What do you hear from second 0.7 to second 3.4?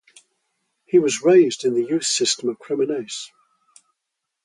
He was raised in the youth system of Cremonese.